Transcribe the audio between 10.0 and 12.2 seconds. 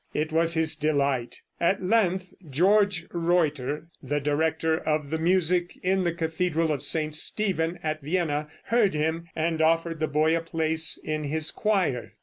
boy a place in his choir.